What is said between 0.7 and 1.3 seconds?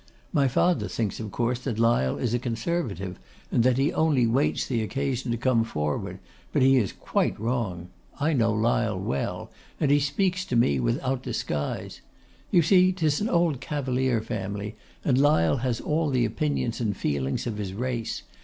thinks, of